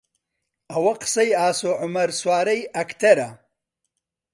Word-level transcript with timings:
ئەوە 0.71 0.93
قسەی 1.01 1.31
ئاسۆ 1.39 1.71
عومەر 1.81 2.09
سوارەی 2.19 2.61
ئەکتەرە 2.75 3.29